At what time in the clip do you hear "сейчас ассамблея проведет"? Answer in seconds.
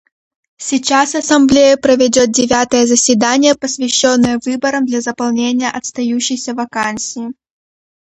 0.57-2.31